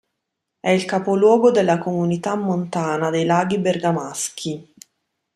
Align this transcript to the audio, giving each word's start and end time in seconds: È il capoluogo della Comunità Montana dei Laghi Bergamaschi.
È 0.59 0.69
il 0.71 0.85
capoluogo 0.85 1.51
della 1.51 1.77
Comunità 1.77 2.33
Montana 2.33 3.11
dei 3.11 3.23
Laghi 3.23 3.59
Bergamaschi. 3.59 4.73